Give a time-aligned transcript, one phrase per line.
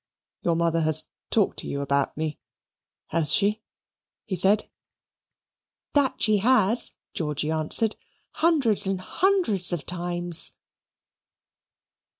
[0.41, 2.39] "Your mother has talked to you about me
[3.09, 3.61] has she?"
[4.25, 4.67] he said.
[5.93, 7.95] "That she has," Georgy answered,
[8.31, 10.53] "hundreds and hundreds of times."